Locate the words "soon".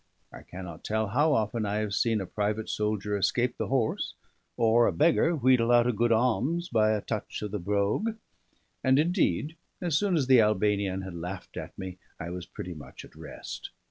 9.95-10.17